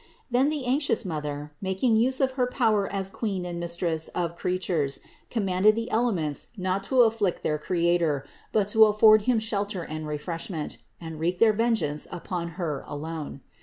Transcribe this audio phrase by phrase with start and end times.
[0.31, 4.57] Then the anxious Mother, making use of her power as Queen and Mistress of crea
[4.57, 4.97] tures,
[5.29, 10.07] commanded the elements not to afflict their Cre ator, but to afford Him shelter and
[10.07, 13.41] refreshment, and wreak their vengeance upon Her alone.